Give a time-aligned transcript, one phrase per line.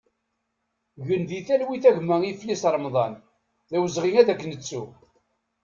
[1.07, 3.13] Gen di talwit a gma Ifis Remḍan,
[3.69, 4.83] d awezɣi ad k-nettu!